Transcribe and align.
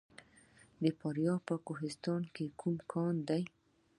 د 0.83 0.85
فاریاب 0.99 1.39
په 1.49 1.55
کوهستان 1.67 2.21
کې 2.35 2.45
کوم 2.59 2.75
کان 2.91 3.15
دی؟ 3.27 3.43